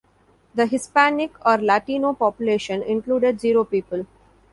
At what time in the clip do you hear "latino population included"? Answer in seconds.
1.59-3.39